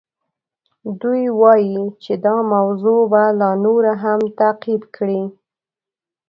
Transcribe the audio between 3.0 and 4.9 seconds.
به لا نوره هم تعقیب